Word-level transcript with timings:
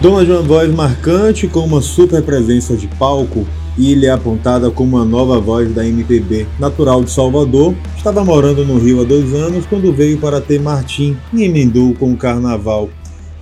Dona 0.00 0.24
de 0.24 0.32
uma 0.32 0.40
voz 0.40 0.74
marcante 0.74 1.46
com 1.46 1.60
uma 1.60 1.82
super 1.82 2.22
presença 2.22 2.74
de 2.74 2.88
palco, 2.88 3.46
Ilha 3.76 4.08
é 4.08 4.10
apontada 4.10 4.70
como 4.70 4.96
uma 4.96 5.04
nova 5.04 5.38
voz 5.38 5.74
da 5.74 5.86
MPB. 5.86 6.46
Natural 6.58 7.04
de 7.04 7.10
Salvador, 7.10 7.74
estava 7.94 8.24
morando 8.24 8.64
no 8.64 8.78
Rio 8.78 9.02
há 9.02 9.04
dois 9.04 9.34
anos 9.34 9.66
quando 9.66 9.92
veio 9.92 10.16
para 10.16 10.40
ter 10.40 10.58
Martim 10.58 11.18
e 11.34 11.44
emendou 11.44 11.92
com 11.92 12.14
o 12.14 12.16
Carnaval. 12.16 12.88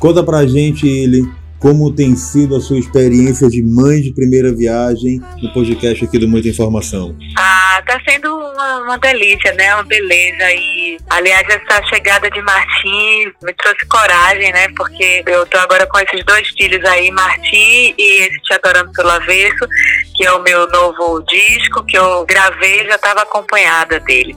Conta 0.00 0.20
pra 0.24 0.48
gente, 0.48 0.84
ele, 0.88 1.28
como 1.58 1.92
tem 1.92 2.14
sido 2.14 2.56
a 2.56 2.60
sua 2.60 2.78
experiência 2.78 3.48
de 3.48 3.62
mãe 3.62 4.00
de 4.00 4.12
primeira 4.12 4.52
viagem 4.52 5.20
no 5.42 5.52
podcast 5.52 6.04
aqui 6.04 6.18
do 6.18 6.28
Muita 6.28 6.48
Informação? 6.48 7.16
Ah, 7.36 7.82
tá 7.86 8.00
sendo 8.08 8.32
uma, 8.32 8.82
uma 8.82 8.98
delícia, 8.98 9.52
né? 9.54 9.74
Uma 9.74 9.82
beleza. 9.82 10.52
E, 10.52 10.98
aliás, 11.10 11.46
essa 11.48 11.82
chegada 11.86 12.30
de 12.30 12.40
Martim 12.42 13.32
me 13.42 13.52
trouxe 13.54 13.86
coragem, 13.86 14.52
né? 14.52 14.68
Porque 14.76 15.24
eu 15.26 15.44
tô 15.46 15.58
agora 15.58 15.86
com 15.86 15.98
esses 15.98 16.24
dois 16.24 16.48
filhos 16.50 16.84
aí, 16.84 17.10
Martim 17.10 17.94
e 17.98 18.22
esse 18.22 18.38
Te 18.42 18.54
Adorando 18.54 18.92
Pelo 18.92 19.10
Avesso, 19.10 19.66
que 20.14 20.24
é 20.24 20.32
o 20.32 20.42
meu 20.42 20.68
novo 20.68 21.24
disco, 21.24 21.84
que 21.84 21.98
eu 21.98 22.24
gravei 22.24 22.84
já 22.86 22.94
estava 22.94 23.22
acompanhada 23.22 23.98
dele. 24.00 24.34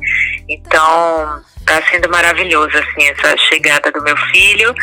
Então, 0.50 1.42
Está 1.72 1.90
sendo 1.90 2.10
maravilhoso, 2.10 2.78
assim, 2.78 3.08
essa 3.08 3.34
chegada 3.48 3.90
do 3.94 4.04
meu 4.04 4.18
filho 4.30 4.76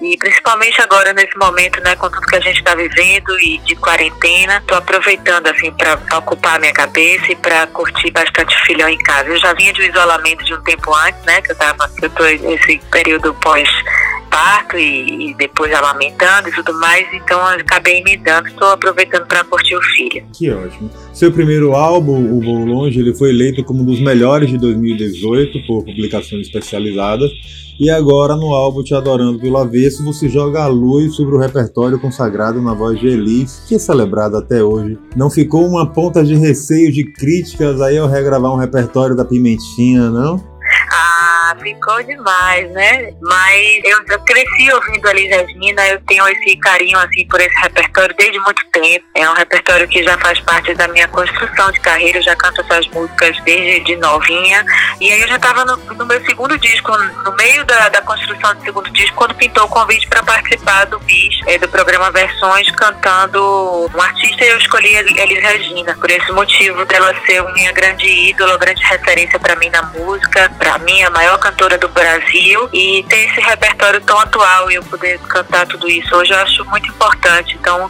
e 0.00 0.16
principalmente 0.16 0.80
agora 0.80 1.12
nesse 1.12 1.36
momento, 1.36 1.82
né, 1.82 1.96
com 1.96 2.08
tudo 2.08 2.24
que 2.24 2.36
a 2.36 2.40
gente 2.40 2.58
está 2.58 2.72
vivendo 2.76 3.36
e 3.40 3.58
de 3.58 3.74
quarentena, 3.74 4.58
estou 4.58 4.78
aproveitando, 4.78 5.48
assim, 5.48 5.72
para 5.72 5.98
ocupar 6.18 6.54
a 6.54 6.58
minha 6.60 6.72
cabeça 6.72 7.32
e 7.32 7.34
para 7.34 7.66
curtir 7.66 8.12
bastante 8.12 8.56
filhão 8.64 8.88
em 8.88 8.98
casa. 8.98 9.28
Eu 9.28 9.38
já 9.38 9.52
vinha 9.54 9.72
de 9.72 9.82
um 9.82 9.84
isolamento 9.86 10.44
de 10.44 10.54
um 10.54 10.62
tempo 10.62 10.94
antes, 10.94 11.20
né, 11.24 11.42
que 11.42 11.50
eu 11.50 11.56
tava, 11.56 11.90
eu 12.00 12.10
tô 12.10 12.22
nesse 12.22 12.78
período 12.92 13.34
pós 13.34 13.68
parto 14.36 14.76
e, 14.76 15.30
e, 15.30 15.34
depois 15.34 15.72
amamentando 15.72 16.50
e 16.50 16.52
tudo 16.52 16.74
mais, 16.74 17.06
então 17.14 17.40
acabei 17.40 18.00
emendando, 18.00 18.48
estou 18.48 18.68
aproveitando 18.68 19.26
para 19.26 19.42
curtir 19.44 19.74
o 19.74 19.82
filho. 19.82 20.22
Que 20.34 20.50
ótimo. 20.50 20.90
Seu 21.14 21.32
primeiro 21.32 21.74
álbum, 21.74 22.36
O 22.36 22.42
Voo 22.42 22.66
Longe, 22.66 23.00
ele 23.00 23.14
foi 23.14 23.30
eleito 23.30 23.64
como 23.64 23.80
um 23.80 23.86
dos 23.86 23.98
melhores 23.98 24.50
de 24.50 24.58
2018 24.58 25.66
por 25.66 25.84
publicações 25.84 26.48
especializadas. 26.48 27.30
E 27.78 27.90
agora 27.90 28.36
no 28.36 28.54
álbum 28.54 28.82
Te 28.82 28.94
Adorando 28.94 29.38
pelo 29.38 29.58
Avesso, 29.58 30.02
você 30.04 30.28
joga 30.28 30.62
a 30.62 30.66
luz 30.66 31.14
sobre 31.14 31.34
o 31.34 31.38
repertório 31.38 31.98
consagrado 31.98 32.60
na 32.60 32.72
voz 32.72 32.98
de 32.98 33.06
Elis, 33.06 33.62
que 33.68 33.74
é 33.74 33.78
celebrado 33.78 34.36
até 34.36 34.62
hoje. 34.62 34.98
Não 35.14 35.30
ficou 35.30 35.66
uma 35.66 35.86
ponta 35.86 36.24
de 36.24 36.34
receio 36.34 36.90
de 36.90 37.04
críticas 37.04 37.80
aí 37.80 37.98
ao 37.98 38.08
regravar 38.08 38.52
um 38.52 38.56
repertório 38.56 39.14
da 39.14 39.26
Pimentinha, 39.26 40.10
não? 40.10 40.55
Ficou 41.58 42.02
demais, 42.02 42.70
né? 42.72 43.12
Mas 43.20 43.80
eu, 43.84 43.98
eu 44.08 44.20
cresci 44.20 44.72
ouvindo 44.72 45.08
a 45.08 45.12
Liz 45.12 45.28
Regina, 45.28 45.86
eu 45.88 46.00
tenho 46.06 46.26
esse 46.28 46.56
carinho 46.58 46.98
assim 46.98 47.26
por 47.26 47.40
esse 47.40 47.56
repertório 47.60 48.14
desde 48.16 48.38
muito 48.40 48.64
tempo. 48.72 49.04
É 49.14 49.28
um 49.28 49.34
repertório 49.34 49.88
que 49.88 50.02
já 50.02 50.18
faz 50.18 50.38
parte 50.40 50.74
da 50.74 50.88
minha 50.88 51.08
construção 51.08 51.70
de 51.72 51.80
carreira, 51.80 52.18
eu 52.18 52.22
já 52.22 52.36
canto 52.36 52.60
essas 52.60 52.86
músicas 52.88 53.38
desde 53.44 53.80
de 53.80 53.96
novinha. 53.96 54.64
E 55.00 55.10
aí 55.12 55.20
eu 55.20 55.28
já 55.28 55.36
estava 55.36 55.64
no, 55.64 55.76
no, 55.76 56.06
meu 56.06 56.24
segundo 56.24 56.58
disco, 56.58 56.92
no 57.24 57.32
meio 57.36 57.64
da, 57.64 57.88
da 57.88 58.02
construção 58.02 58.54
do 58.54 58.62
segundo 58.62 58.90
disco, 58.90 59.16
quando 59.16 59.34
pintou 59.34 59.64
o 59.64 59.68
convite 59.68 60.06
para 60.08 60.22
participar 60.22 60.84
do 60.86 60.98
BIS, 61.00 61.40
é, 61.46 61.58
do 61.58 61.68
programa 61.68 62.10
Versões, 62.10 62.70
cantando 62.72 63.90
um 63.94 64.00
artista 64.00 64.44
e 64.44 64.48
eu 64.48 64.58
escolhi 64.58 64.94
Elis 64.94 65.42
Regina, 65.42 65.94
por 65.94 66.10
esse 66.10 66.30
motivo 66.32 66.84
dela 66.84 67.14
ser 67.24 67.42
minha 67.52 67.72
grande 67.72 68.06
ídola, 68.06 68.58
grande 68.58 68.82
referência 68.84 69.38
para 69.38 69.56
mim 69.56 69.70
na 69.70 69.82
música, 69.82 70.50
para 70.58 70.78
mim 70.78 71.02
a 71.02 71.10
maior 71.10 71.38
cantora 71.46 71.78
do 71.78 71.88
Brasil 71.88 72.68
e 72.72 73.04
ter 73.08 73.28
esse 73.28 73.40
repertório 73.40 74.00
tão 74.00 74.18
atual 74.18 74.68
e 74.70 74.74
eu 74.74 74.82
poder 74.82 75.18
cantar 75.20 75.64
tudo 75.66 75.88
isso 75.88 76.14
hoje 76.16 76.32
eu 76.32 76.38
acho 76.38 76.64
muito 76.64 76.88
importante. 76.88 77.56
Então, 77.60 77.88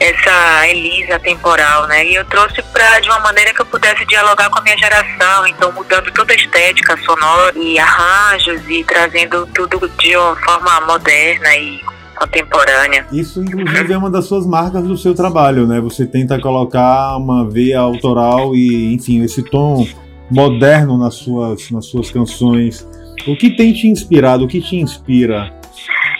essa 0.00 0.68
Elisa 0.68 1.18
temporal, 1.18 1.86
né? 1.86 2.06
E 2.06 2.14
eu 2.14 2.24
trouxe 2.24 2.62
para 2.62 3.00
de 3.00 3.08
uma 3.08 3.20
maneira 3.20 3.52
que 3.52 3.60
eu 3.60 3.66
pudesse 3.66 4.06
dialogar 4.06 4.48
com 4.48 4.58
a 4.58 4.62
minha 4.62 4.76
geração, 4.78 5.46
então 5.46 5.70
mudando 5.72 6.10
toda 6.12 6.32
a 6.32 6.36
estética 6.36 6.96
sonora 7.04 7.52
e 7.56 7.78
arranjos 7.78 8.62
e 8.68 8.82
trazendo 8.84 9.46
tudo 9.54 9.86
de 9.98 10.16
uma 10.16 10.36
forma 10.36 10.80
moderna 10.80 11.54
e 11.56 11.80
contemporânea. 12.16 13.06
Isso, 13.12 13.42
inclusive, 13.42 13.92
é 13.92 13.98
uma 13.98 14.10
das 14.10 14.24
suas 14.24 14.46
marcas 14.46 14.82
do 14.84 14.96
seu 14.96 15.14
trabalho, 15.14 15.66
né? 15.66 15.78
Você 15.80 16.06
tenta 16.06 16.40
colocar 16.40 17.16
uma 17.18 17.48
veia 17.48 17.80
autoral 17.80 18.54
e, 18.54 18.94
enfim, 18.94 19.22
esse 19.22 19.42
tom 19.42 19.86
moderno 20.34 20.98
nas 20.98 21.14
suas, 21.14 21.70
nas 21.70 21.86
suas 21.86 22.10
canções. 22.10 22.86
O 23.26 23.36
que 23.36 23.50
tem 23.50 23.72
te 23.72 23.86
inspirado? 23.86 24.44
O 24.44 24.48
que 24.48 24.60
te 24.60 24.76
inspira? 24.76 25.54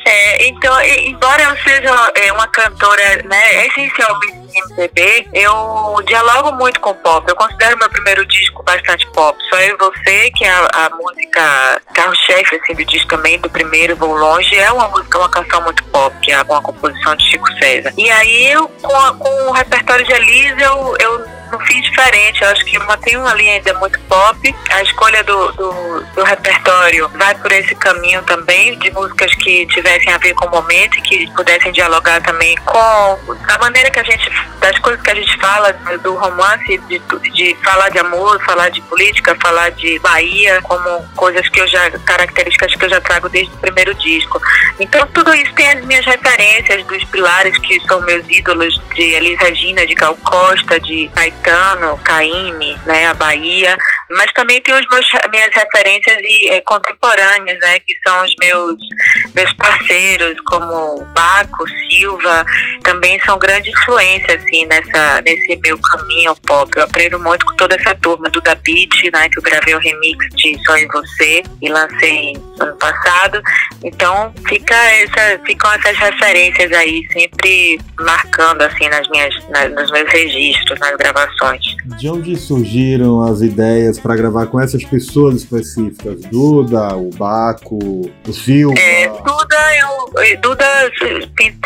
É, 0.07 0.49
então, 0.49 0.81
embora 0.83 1.43
eu 1.43 1.57
seja 1.63 2.13
é, 2.15 2.33
uma 2.33 2.47
cantora 2.47 3.23
né, 3.25 3.67
essencialmente 3.67 4.45
MPB, 4.55 5.29
eu 5.33 5.97
dialogo 6.07 6.53
muito 6.53 6.79
com 6.81 6.95
pop. 6.95 7.29
Eu 7.29 7.35
considero 7.35 7.79
meu 7.79 7.91
primeiro 7.91 8.25
disco 8.27 8.63
bastante 8.63 9.07
pop. 9.09 9.37
Só 9.51 9.59
eu 9.61 9.75
e 9.75 9.79
você, 9.79 10.31
que 10.31 10.45
é 10.45 10.51
a, 10.51 10.87
a 10.87 10.91
música 10.91 11.83
carro-chefe 11.93 12.57
assim, 12.57 12.75
do 12.75 12.85
disco 12.85 13.09
também, 13.09 13.39
do 13.41 13.51
primeiro 13.51 13.97
Vou 13.97 14.15
Longe, 14.15 14.57
é 14.57 14.71
uma 14.71 14.89
música, 14.89 15.19
uma 15.19 15.29
canção 15.29 15.63
muito 15.63 15.83
pop, 15.85 16.15
que 16.21 16.31
é 16.31 16.41
uma 16.43 16.63
composição 16.63 17.17
de 17.17 17.25
Chico 17.31 17.53
César. 17.59 17.93
E 17.97 18.11
aí, 18.11 18.53
eu, 18.53 18.69
com, 18.69 18.97
a, 18.97 19.15
com 19.15 19.49
o 19.49 19.53
repertório 19.53 20.05
de 20.05 20.13
Elise, 20.13 20.63
eu, 20.63 20.97
eu 21.01 21.34
não 21.51 21.61
fiz 21.61 21.83
diferente. 21.83 22.43
Eu 22.43 22.49
acho 22.49 22.65
que 22.65 22.79
mantenho 22.81 23.21
uma 23.21 23.35
linha 23.35 23.55
ainda 23.55 23.75
muito 23.75 23.99
pop. 24.01 24.55
A 24.71 24.83
escolha 24.83 25.23
do, 25.25 25.53
do, 25.53 26.01
do, 26.15 26.25
repertório 26.25 27.09
vai 27.11 27.35
por 27.37 27.53
esse 27.53 27.75
caminho 27.75 28.23
também, 28.23 28.79
de 28.79 28.91
músicas 28.91 29.35
que 29.37 29.67
tivessem 29.67 30.13
a 30.13 30.19
ver 30.19 30.35
com 30.35 30.47
o 30.47 30.51
momento 30.51 30.99
e 30.99 31.03
que 31.03 31.31
pudessem 31.33 31.73
dialogar 31.73 32.21
também 32.23 32.57
com 32.65 32.79
a 32.79 33.59
maneira 33.61 33.91
que 33.91 34.01
a 34.01 34.05
gente, 34.05 34.31
das 34.61 34.79
coisas 34.79 35.01
que 35.03 35.11
a 35.11 35.15
gente 35.15 35.39
fala, 35.39 35.73
do 36.03 36.15
romance, 36.15 36.79
de, 36.89 37.01
de 37.31 37.57
falar 37.63 37.89
de 37.91 37.99
amor, 37.99 38.43
falar 38.45 38.69
de 38.71 38.81
política, 38.83 39.37
falar 39.41 39.71
de 39.71 39.99
Bahia, 40.01 40.61
como 40.63 41.05
coisas 41.15 41.49
que 41.49 41.61
eu 41.61 41.67
já, 41.69 41.91
características 41.91 42.75
que 42.75 42.85
eu 42.85 42.91
já 42.91 43.01
trago 43.01 43.29
desde 43.29 43.53
o 43.55 43.59
primeiro 43.59 43.95
disco. 43.95 44.41
Então 44.81 45.07
tudo 45.09 45.35
isso 45.35 45.53
tem 45.55 45.69
as 45.71 45.85
minhas 45.85 46.05
referências 46.05 46.85
dos 46.87 47.05
pilares 47.05 47.57
que 47.59 47.81
são 47.87 48.01
meus 48.03 48.25
ídolos 48.29 48.75
de 48.95 49.03
Elis 49.03 49.39
Regina, 49.39 49.87
de 49.87 49.95
Gal 49.95 50.17
Costa, 50.17 50.81
de 50.81 51.09
Caetano 51.15 51.44
Caetano, 51.45 52.01
né, 52.87 53.07
a 53.07 53.15
Bahia, 53.15 53.77
mas 54.11 54.33
também 54.33 54.61
tem 54.63 54.75
os 54.75 54.87
meus, 54.91 55.07
minhas 55.31 55.55
referências 55.55 56.17
e, 56.21 56.49
é, 56.51 56.61
contemporâneas, 56.63 57.59
né, 57.61 57.79
que 57.81 57.95
são 58.07 58.25
os 58.25 58.35
meus, 58.41 58.77
meus 59.35 59.53
parceiros, 59.55 60.41
como 60.47 61.05
Baco, 61.15 61.69
Silva, 61.91 62.47
também 62.83 63.21
são 63.25 63.39
grande 63.39 63.71
influência, 63.71 64.37
assim, 64.37 64.65
nessa, 64.67 65.21
nesse 65.23 65.57
meu 65.63 65.79
caminho 65.79 66.35
pop. 66.47 66.71
Eu 66.77 66.85
aprendo 66.85 67.19
muito 67.19 67.45
com 67.45 67.57
toda 67.57 67.77
essa 67.77 67.95
turma 67.97 68.31
do 68.31 68.41
Da 68.41 68.55
Beat, 68.55 69.13
né, 69.13 69.29
que 69.29 69.39
eu 69.39 69.43
gravei 69.43 69.75
o 69.75 69.79
remix 69.79 70.27
de 70.35 70.59
Só 70.65 70.77
em 70.77 70.89
Você 70.89 71.43
e 71.61 71.69
lancei 71.69 72.37
ano 72.61 72.77
passado. 72.77 73.43
Então, 73.83 74.33
fica 74.49 74.75
essa, 74.75 75.39
ficam 75.45 75.71
essas 75.73 75.97
referências 75.99 76.73
aí, 76.73 77.07
sempre 77.13 77.79
marcando, 78.01 78.63
assim, 78.63 78.89
nas 78.89 79.07
minhas, 79.09 79.35
nas, 79.49 79.71
nos 79.73 79.91
meus 79.91 80.11
registros, 80.11 80.79
nas 80.81 80.97
gravações 80.97 81.24
de 81.99 82.09
onde 82.09 82.37
surgiram 82.37 83.23
as 83.23 83.41
ideias 83.41 83.99
para 83.99 84.17
gravar 84.17 84.47
com 84.47 84.61
essas 84.61 84.83
pessoas 84.85 85.37
específicas? 85.37 86.21
Duda, 86.23 86.97
o 86.97 87.11
Baco, 87.11 87.79
o 88.27 88.33
Silva? 88.33 88.79
É, 88.79 89.09
Duda, 89.09 89.57
eu, 89.81 90.41
Duda 90.41 90.67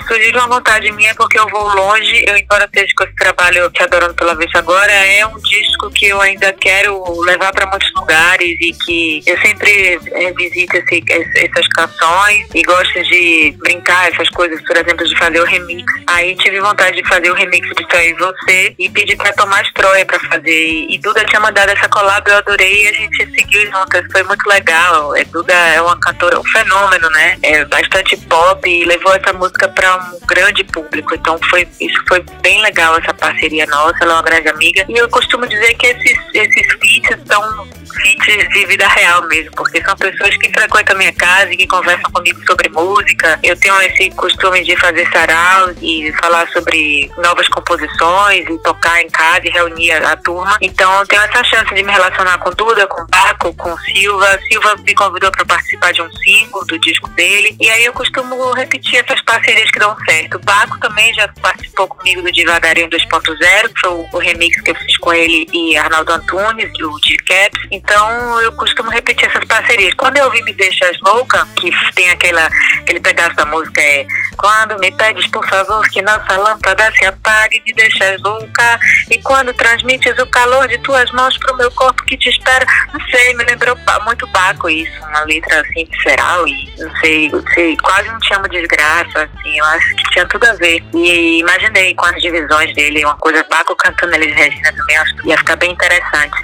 surgiu 0.06 0.32
uma 0.34 0.48
vontade 0.48 0.90
minha 0.92 1.14
porque 1.14 1.38
eu 1.38 1.48
vou 1.48 1.68
longe. 1.74 2.24
Eu, 2.26 2.36
embora 2.36 2.64
esteja 2.64 2.92
com 2.96 3.04
esse 3.04 3.14
trabalho 3.14 3.70
te 3.70 3.82
adorando 3.82 4.14
pela 4.14 4.34
vez 4.34 4.50
agora, 4.54 4.92
é 4.92 5.26
um 5.26 5.38
disco 5.38 5.90
que 5.90 6.06
eu 6.06 6.20
ainda 6.20 6.52
quero 6.52 7.02
levar 7.22 7.52
para 7.52 7.66
muitos 7.66 7.90
lugares 7.94 8.56
e 8.60 8.72
que 8.84 9.22
eu 9.26 9.38
sempre 9.40 9.98
revisito 10.12 10.76
esse, 10.76 11.04
essas 11.36 11.68
canções 11.68 12.46
e 12.54 12.62
gosto 12.62 13.02
de 13.04 13.56
brincar 13.58 14.12
essas 14.12 14.28
coisas, 14.30 14.60
por 14.62 14.76
exemplo, 14.76 15.06
de 15.06 15.16
fazer 15.16 15.40
o 15.40 15.44
remix. 15.44 15.84
Aí 16.06 16.34
tive 16.36 16.60
vontade 16.60 17.00
de 17.00 17.08
fazer 17.08 17.30
o 17.30 17.34
remix 17.34 17.66
de 17.68 17.86
Só 17.90 18.00
e 18.00 18.14
Você 18.14 18.74
e 18.78 18.88
pedi 18.90 19.16
para 19.16 19.32
tomar 19.32 19.47
mais 19.48 19.70
Troia 19.72 20.04
para 20.06 20.18
fazer. 20.20 20.86
E 20.88 20.98
Duda 20.98 21.24
tinha 21.24 21.40
mandado 21.40 21.70
essa 21.70 21.88
collab, 21.88 22.28
eu 22.28 22.36
adorei 22.38 22.84
e 22.84 22.88
a 22.88 22.92
gente 22.92 23.30
seguiu 23.32 23.70
juntas. 23.70 24.04
Foi 24.12 24.22
muito 24.22 24.46
legal. 24.48 25.16
É, 25.16 25.24
Duda 25.24 25.52
é 25.52 25.80
uma 25.80 25.98
cantora, 26.00 26.38
um 26.38 26.44
fenômeno, 26.44 27.08
né? 27.10 27.38
É 27.42 27.64
bastante 27.64 28.16
pop 28.16 28.68
e 28.68 28.84
levou 28.84 29.12
essa 29.14 29.32
música 29.32 29.68
para 29.68 29.96
um 29.96 30.26
grande 30.26 30.64
público. 30.64 31.14
Então 31.14 31.38
foi, 31.50 31.66
isso 31.80 32.02
foi 32.06 32.24
bem 32.42 32.62
legal, 32.62 32.96
essa 32.98 33.14
parceria 33.14 33.66
nossa. 33.66 33.96
Ela 34.02 34.12
é 34.12 34.16
uma 34.16 34.22
grande 34.22 34.48
amiga. 34.48 34.84
E 34.88 34.96
eu 34.96 35.08
costumo 35.08 35.46
dizer 35.46 35.74
que 35.74 35.86
esses, 35.86 36.18
esses 36.34 36.66
feats 36.80 37.18
são 37.26 37.68
feats 38.02 38.48
de 38.48 38.66
vida 38.66 38.86
real 38.88 39.26
mesmo, 39.28 39.50
porque 39.52 39.82
são 39.82 39.96
pessoas 39.96 40.36
que 40.36 40.50
frequentam 40.50 40.96
minha 40.96 41.12
casa 41.12 41.52
e 41.52 41.56
que 41.56 41.66
conversam 41.66 42.10
comigo 42.12 42.40
sobre 42.46 42.68
música. 42.68 43.38
Eu 43.42 43.56
tenho 43.56 43.80
esse 43.82 44.10
costume 44.10 44.62
de 44.64 44.76
fazer 44.76 45.08
sarau 45.10 45.70
e 45.80 46.12
falar 46.20 46.48
sobre 46.48 47.10
novas 47.18 47.48
composições 47.48 48.46
e 48.48 48.58
tocar 48.58 49.00
em 49.00 49.10
casa 49.10 49.37
e 49.46 49.50
reunir 49.50 49.92
a, 49.92 50.16
turma. 50.16 50.56
Então 50.60 50.92
eu 51.00 51.06
tenho 51.06 51.22
essa 51.22 51.44
chance 51.44 51.74
de 51.74 51.82
me 51.82 51.92
relacionar 51.92 52.38
com 52.38 52.50
Duda, 52.50 52.86
com 52.86 53.06
Paco, 53.06 53.54
com 53.54 53.76
Silva. 53.78 54.38
Silva 54.50 54.76
me 54.84 54.94
convidou 54.94 55.30
para 55.30 55.44
participar 55.44 55.92
de 55.92 56.02
um 56.02 56.10
single 56.12 56.64
do 56.66 56.78
disco 56.78 57.08
dele. 57.10 57.56
E 57.60 57.68
aí 57.70 57.84
eu 57.84 57.92
costumo 57.92 58.52
repetir 58.52 59.04
essas 59.04 59.20
parcerias 59.22 59.70
que 59.70 59.78
dão 59.78 59.96
certo. 60.08 60.36
O 60.36 60.40
Baco 60.40 60.78
também 60.80 61.12
já 61.14 61.28
participou 61.40 61.88
comigo 61.88 62.22
do 62.22 62.32
Devagarinho 62.32 62.88
2.0, 62.90 63.68
que 63.68 63.80
foi 63.80 63.90
o, 63.90 64.08
o, 64.12 64.18
remix 64.18 64.60
que 64.60 64.70
eu 64.70 64.74
fiz 64.74 64.96
com 64.98 65.12
ele 65.12 65.46
e 65.52 65.76
Arnaldo 65.76 66.12
Antunes, 66.12 66.72
do 66.74 66.98
G-Caps. 67.04 67.66
Então 67.70 68.40
eu 68.40 68.52
costumo 68.52 68.90
repetir 68.90 69.28
essas 69.28 69.44
parcerias. 69.44 69.94
Quando 69.94 70.16
eu 70.16 70.24
ouvi 70.24 70.42
Me 70.42 70.52
Deixas 70.52 70.98
Louca, 71.00 71.46
que 71.56 71.70
tem 71.94 72.10
aquela, 72.10 72.48
aquele 72.80 73.00
pedaço 73.00 73.36
da 73.36 73.44
música 73.44 73.80
é 73.80 74.06
quando 74.36 74.78
me 74.78 74.90
pedes, 74.92 75.26
por 75.28 75.46
favor, 75.48 75.86
que 75.88 76.00
nossa 76.00 76.36
lâmpada 76.36 76.92
se 76.92 77.04
apague, 77.04 77.60
me 77.66 77.72
deixas 77.72 78.20
louca. 78.22 78.78
E 79.10 79.18
quando 79.28 79.52
transmites 79.52 80.18
o 80.18 80.26
calor 80.28 80.66
de 80.68 80.78
tuas 80.78 81.10
mãos 81.12 81.36
pro 81.36 81.54
meu 81.58 81.70
corpo 81.72 82.02
que 82.06 82.16
te 82.16 82.30
espera. 82.30 82.64
Não 82.94 83.00
sei, 83.08 83.34
me 83.34 83.44
lembrou 83.44 83.76
muito 84.06 84.26
Baco 84.28 84.70
isso, 84.70 85.04
uma 85.04 85.20
letra 85.24 85.60
assim 85.60 85.84
visceral 85.84 86.48
e 86.48 86.74
não 86.78 86.96
sei, 86.96 87.28
não 87.28 87.44
sei, 87.52 87.76
quase 87.76 88.08
não 88.08 88.18
tinha 88.20 88.38
uma 88.38 88.48
desgraça, 88.48 89.24
assim, 89.24 89.58
eu 89.58 89.64
acho 89.66 89.94
que 89.96 90.10
tinha 90.12 90.26
tudo 90.28 90.44
a 90.46 90.54
ver. 90.54 90.82
E 90.94 91.40
imaginei 91.40 91.94
com 91.94 92.06
as 92.06 92.22
divisões 92.22 92.74
dele, 92.74 93.04
uma 93.04 93.18
coisa 93.18 93.44
Baco 93.50 93.76
cantando 93.76 94.14
Elis 94.14 94.34
Regina 94.34 94.72
também, 94.72 94.96
acho 94.96 95.14
que 95.16 95.28
ia 95.28 95.36
ficar 95.36 95.56
bem 95.56 95.72
interessante. 95.72 96.40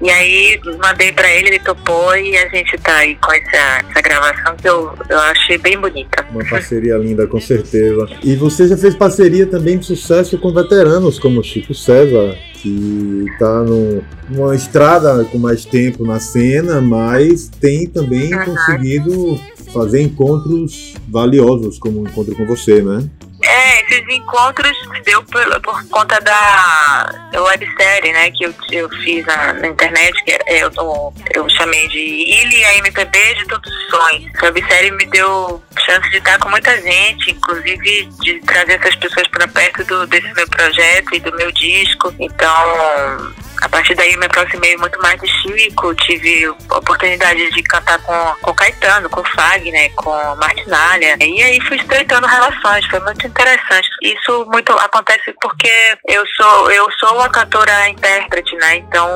E 0.00 0.10
aí 0.10 0.60
mandei 0.82 1.10
para 1.12 1.30
ele, 1.30 1.48
ele 1.48 1.58
topou 1.58 2.14
e 2.16 2.36
a 2.36 2.48
gente 2.48 2.76
tá 2.78 2.96
aí 2.96 3.16
com 3.16 3.32
essa, 3.32 3.84
essa 3.88 4.00
gravação 4.02 4.54
que 4.56 4.68
eu, 4.68 4.92
eu 5.08 5.18
achei 5.18 5.56
bem 5.56 5.78
bonita. 5.78 6.26
Uma 6.30 6.44
parceria 6.44 6.96
linda, 6.98 7.26
com 7.26 7.40
certeza. 7.40 8.06
E 8.22 8.36
você 8.36 8.68
já 8.68 8.76
fez 8.76 8.94
parceria 8.94 9.46
também 9.46 9.78
de 9.78 9.86
sucesso 9.86 10.38
com 10.38 10.52
veteranos 10.52 11.18
como 11.18 11.42
Chico 11.42 11.72
César, 11.72 12.36
que 12.54 13.24
está 13.32 13.62
numa 13.62 14.54
estrada 14.54 15.24
com 15.24 15.38
mais 15.38 15.64
tempo 15.64 16.04
na 16.04 16.20
cena, 16.20 16.80
mas 16.80 17.48
tem 17.48 17.86
também 17.86 18.34
uhum. 18.34 18.44
conseguido 18.44 19.40
fazer 19.72 20.02
encontros 20.02 20.94
valiosos, 21.08 21.78
como 21.78 22.00
o 22.00 22.08
encontro 22.08 22.34
com 22.34 22.46
você, 22.46 22.82
né? 22.82 23.08
É, 23.42 23.82
esses 23.82 24.14
encontros 24.14 24.72
deu 25.04 25.22
por, 25.22 25.60
por 25.60 25.88
conta 25.88 26.18
da 26.20 27.25
websérie, 27.46 28.12
né, 28.12 28.30
que 28.30 28.44
eu, 28.44 28.54
eu 28.70 28.88
fiz 29.02 29.24
na, 29.26 29.52
na 29.54 29.68
internet, 29.68 30.12
que 30.24 30.32
eu, 30.48 30.70
eu, 30.76 31.14
eu 31.34 31.48
chamei 31.50 31.88
de 31.88 31.98
Ilha 31.98 32.68
a 32.68 32.76
MPB 32.78 33.34
de 33.34 33.46
Todos 33.46 33.72
os 33.72 33.90
Sonhos. 33.90 34.34
Essa 34.34 34.46
websérie 34.46 34.90
me 34.92 35.06
deu 35.06 35.62
chance 35.84 36.10
de 36.10 36.18
estar 36.18 36.38
com 36.38 36.48
muita 36.48 36.80
gente, 36.80 37.30
inclusive 37.30 38.06
de 38.22 38.40
trazer 38.40 38.74
essas 38.74 38.96
pessoas 38.96 39.26
para 39.28 39.48
perto 39.48 39.84
do, 39.84 40.06
desse 40.06 40.32
meu 40.34 40.48
projeto 40.48 41.14
e 41.14 41.20
do 41.20 41.34
meu 41.36 41.50
disco. 41.52 42.14
Então, 42.18 43.34
a 43.62 43.68
partir 43.68 43.94
daí 43.94 44.12
eu 44.12 44.18
me 44.18 44.26
aproximei 44.26 44.76
muito 44.76 45.00
mais 45.00 45.20
de 45.20 45.26
Chico, 45.26 45.94
tive 45.94 46.46
a 46.46 46.78
oportunidade 46.78 47.50
de 47.50 47.62
cantar 47.62 47.98
com, 48.00 48.34
com 48.42 48.54
Caetano, 48.54 49.08
com 49.08 49.24
Fagner, 49.24 49.92
com 49.94 50.10
Martinalha. 50.36 51.16
E 51.20 51.42
aí 51.42 51.60
fui 51.62 51.76
estreitando 51.76 52.26
relações, 52.26 52.86
foi 52.86 53.00
muito 53.00 53.26
interessante. 53.26 53.88
Isso 54.02 54.46
muito 54.50 54.72
acontece 54.72 55.34
porque 55.40 55.70
eu 56.08 56.24
sou 56.36 56.70
eu 56.70 56.86
sou 56.98 57.14
uma 57.14 57.28
cantora 57.28 57.88
intérprete, 57.88 58.54
né? 58.56 58.76
Então 58.76 59.08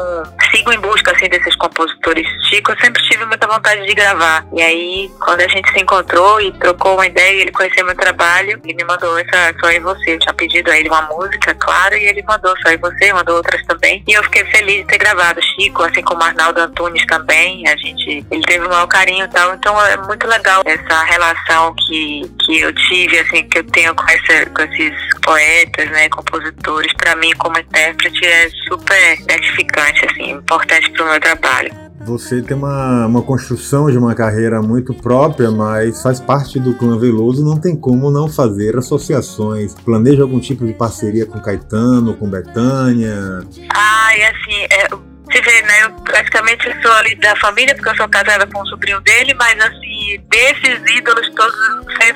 sigo 0.51 0.73
em 0.73 0.81
busca 0.81 1.13
assim 1.13 1.29
desses 1.29 1.55
compositores. 1.57 2.27
Chico, 2.49 2.73
eu 2.73 2.81
sempre 2.81 3.03
tive 3.09 3.25
muita 3.25 3.47
vontade 3.47 3.87
de 3.87 3.95
gravar. 3.95 4.45
E 4.53 4.63
aí 4.63 5.11
quando 5.21 5.41
a 5.41 5.49
gente 5.49 5.71
se 5.73 5.81
encontrou 5.81 6.41
e 6.41 6.53
trocou 6.53 6.95
uma 6.95 7.07
ideia, 7.07 7.43
ele 7.43 7.53
conheceu 7.53 7.85
meu 7.85 7.97
trabalho 7.97 8.61
e 8.65 8.75
me 8.75 8.85
mandou 8.85 9.19
essa 9.19 9.55
Só 9.61 9.71
em 9.71 9.81
Você. 9.81 10.15
Eu 10.15 10.19
tinha 10.19 10.35
pedido 10.35 10.71
a 10.71 10.79
ele 10.79 10.89
uma 10.89 11.03
música, 11.03 11.55
claro, 11.55 11.97
e 11.97 12.05
ele 12.05 12.23
mandou 12.23 12.55
Só 12.63 12.71
em 12.71 12.79
Você, 12.79 13.13
mandou 13.13 13.37
outras 13.37 13.65
também. 13.67 14.03
E 14.07 14.13
eu 14.13 14.23
fiquei 14.31 14.45
feliz 14.47 14.77
de 14.77 14.85
ter 14.85 14.99
gravado. 14.99 15.41
Chico, 15.43 15.83
assim 15.83 16.03
como 16.03 16.23
Arnaldo 16.23 16.61
Antunes 16.61 17.05
também, 17.07 17.67
a 17.69 17.77
gente, 17.77 18.25
ele 18.31 18.43
teve 18.43 18.65
o 18.65 18.69
maior 18.69 18.87
carinho 18.87 19.25
e 19.25 19.29
tal. 19.29 19.55
Então 19.55 19.87
é 19.87 19.97
muito 19.97 20.27
legal 20.27 20.63
essa 20.65 21.03
relação 21.05 21.75
que, 21.75 22.23
que 22.41 22.61
eu 22.61 22.73
tive, 22.73 23.19
assim, 23.19 23.43
que 23.49 23.59
eu 23.59 23.65
tenho 23.65 23.95
com, 23.95 24.05
essa, 24.09 24.47
com 24.51 24.63
esses 24.63 24.95
poetas, 25.23 25.91
né, 25.91 26.09
compositores. 26.09 26.93
Para 26.95 27.17
mim, 27.17 27.33
como 27.39 27.59
intérprete, 27.59 28.25
é 28.25 28.49
super 28.69 29.17
gratificante, 29.25 30.07
assim, 30.07 30.31
importante 30.31 30.91
para 30.93 31.05
o 31.05 31.09
meu 31.11 31.21
trabalho. 31.21 31.90
Você 32.01 32.41
tem 32.41 32.57
uma, 32.57 33.07
uma 33.07 33.23
construção 33.23 33.91
de 33.91 33.99
uma 33.99 34.15
carreira 34.15 34.63
muito 34.63 34.95
própria, 34.95 35.51
mas 35.51 36.03
faz 36.03 36.19
parte 36.19 36.59
do 36.59 36.75
clã 36.75 36.99
Veloso, 36.99 37.45
não 37.45 37.61
tem 37.61 37.77
como 37.77 38.11
não 38.11 38.29
fazer 38.29 38.77
associações. 38.77 39.75
Planeja 39.75 40.23
algum 40.23 40.41
tipo 40.41 40.67
de 40.67 40.73
parceria 40.73 41.27
com 41.27 41.41
Caetano, 41.41 42.17
com 42.17 42.29
Betânia? 42.29 43.43
E 43.53 44.23
assim, 44.23 44.63
é, 44.71 44.89
se 45.31 45.41
vê, 45.43 45.63
né? 45.63 45.85
Eu 45.85 45.91
praticamente 46.03 46.65
sou 46.83 46.93
ali 46.93 47.15
da 47.17 47.37
família, 47.37 47.75
porque 47.75 47.91
eu 47.91 47.97
sou 47.97 48.09
casada 48.09 48.47
com 48.47 48.61
o 48.61 48.67
sobrinho 48.67 49.01
dele, 49.03 49.35
mas 49.35 49.61
assim, 49.61 50.21
desses 50.29 50.81
ídolos 50.97 51.29
todos, 51.35 51.55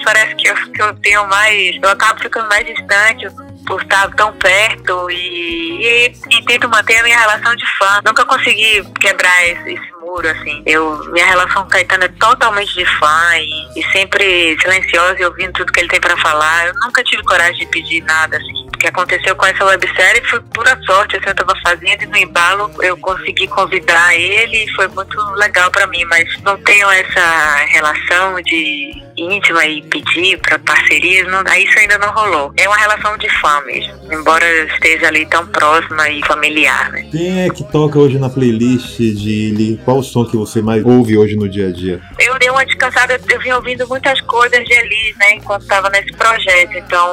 parece 0.02 0.34
que 0.36 0.48
eu, 0.48 0.54
que 0.72 0.82
eu 0.82 0.94
tenho 0.96 1.28
mais. 1.28 1.76
Eu 1.82 1.90
acabo 1.90 2.20
ficando 2.20 2.48
mais 2.48 2.66
distante 2.66 3.26
por 3.66 3.82
estar 3.82 4.10
tão 4.14 4.32
perto 4.34 5.10
e, 5.10 5.16
e, 5.16 6.12
e, 6.30 6.44
tento 6.44 6.68
manter 6.68 6.98
a 6.98 7.02
minha 7.02 7.18
relação 7.18 7.54
de 7.56 7.64
fã. 7.78 8.00
Nunca 8.04 8.24
consegui 8.24 8.82
quebrar 9.00 9.46
esse, 9.48 9.74
esse 9.74 9.92
muro, 10.00 10.28
assim. 10.28 10.62
Eu, 10.66 10.98
minha 11.12 11.26
relação 11.26 11.62
com 11.62 11.68
o 11.68 11.70
Caetano 11.70 12.04
é 12.04 12.08
totalmente 12.08 12.74
de 12.74 12.86
fã 12.98 13.36
e, 13.36 13.80
e 13.80 13.82
sempre 13.92 14.56
silenciosa 14.60 15.20
e 15.20 15.24
ouvindo 15.24 15.52
tudo 15.52 15.72
que 15.72 15.80
ele 15.80 15.88
tem 15.88 16.00
para 16.00 16.16
falar. 16.18 16.66
Eu 16.66 16.74
nunca 16.84 17.02
tive 17.02 17.22
coragem 17.22 17.58
de 17.58 17.66
pedir 17.66 18.02
nada, 18.02 18.36
assim. 18.36 18.63
O 18.74 18.78
que 18.78 18.88
aconteceu 18.88 19.34
com 19.36 19.46
essa 19.46 19.64
websérie 19.64 20.22
foi 20.28 20.40
pura 20.52 20.78
sorte, 20.84 21.16
assim, 21.16 21.28
eu 21.28 21.34
tava 21.34 21.54
fazendo 21.62 22.02
e 22.02 22.06
no 22.06 22.16
embalo 22.16 22.70
eu 22.82 22.96
consegui 22.98 23.46
convidar 23.48 24.14
ele 24.14 24.64
e 24.64 24.70
foi 24.74 24.88
muito 24.88 25.18
legal 25.36 25.70
para 25.70 25.86
mim, 25.86 26.04
mas 26.04 26.24
não 26.42 26.56
tenho 26.58 26.90
essa 26.90 27.54
relação 27.68 28.40
de 28.42 29.02
íntima 29.16 29.64
e 29.64 29.82
pedir 29.82 30.38
para 30.38 30.58
parcerias, 30.58 31.26
não, 31.28 31.42
isso 31.54 31.78
ainda 31.78 31.98
não 31.98 32.10
rolou. 32.12 32.52
É 32.56 32.68
uma 32.68 32.76
relação 32.76 33.16
de 33.16 33.28
fã 33.40 33.60
mesmo, 33.64 33.94
embora 34.12 34.44
esteja 34.66 35.08
ali 35.08 35.24
tão 35.26 35.46
próxima 35.46 36.08
e 36.10 36.24
familiar. 36.26 36.90
Né? 36.90 37.06
Quem 37.10 37.42
é 37.42 37.50
que 37.50 37.64
toca 37.64 37.98
hoje 37.98 38.18
na 38.18 38.28
playlist 38.28 38.98
de 38.98 39.78
Qual 39.84 39.98
o 39.98 40.02
som 40.02 40.24
que 40.24 40.36
você 40.36 40.60
mais 40.60 40.84
ouve 40.84 41.16
hoje 41.16 41.36
no 41.36 41.48
dia 41.48 41.68
a 41.68 41.72
dia? 41.72 42.00
Eu 42.18 42.38
dei 42.38 42.50
uma 42.50 42.64
descansada, 42.64 43.18
eu 43.28 43.40
vim 43.40 43.52
ouvindo 43.52 43.86
muitas 43.88 44.20
coisas 44.22 44.64
de 44.64 44.72
Elis, 44.72 45.16
né, 45.16 45.34
enquanto 45.34 45.62
estava 45.62 45.88
nesse 45.90 46.12
projeto. 46.12 46.76
Então, 46.76 47.08